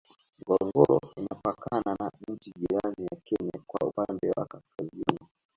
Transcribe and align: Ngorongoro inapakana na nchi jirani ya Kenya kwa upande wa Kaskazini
Ngorongoro 0.39 0.97
inapakana 1.19 1.91
na 1.99 2.11
nchi 2.27 2.51
jirani 2.57 3.05
ya 3.11 3.17
Kenya 3.23 3.59
kwa 3.67 3.87
upande 3.87 4.31
wa 4.37 4.45
Kaskazini 4.45 5.19